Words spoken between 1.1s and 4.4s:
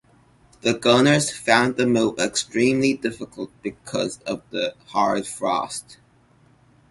found the move extremely difficult because